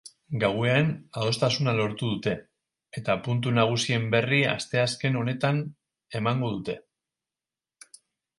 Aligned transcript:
Gauean 0.43 0.87
adostasuna 1.23 1.75
lortu 1.79 2.09
dute, 2.13 2.33
eta 3.01 3.17
puntu 3.27 3.53
nagusien 3.59 4.09
berri 4.17 4.41
asteazken 4.55 5.21
honetan 5.21 5.61
emango 6.23 6.51
dute. 6.57 6.79